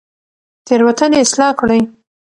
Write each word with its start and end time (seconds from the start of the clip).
تېروتنې 0.65 1.17
اصلاح 1.23 1.51
کړئ. 1.59 1.81